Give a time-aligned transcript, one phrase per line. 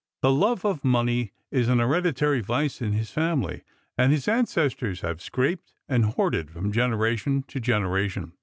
[0.23, 3.61] The love of money is an hereditary vice in his family,
[3.99, 8.33] and his ancestors have scraped and hoarded from generation to generation.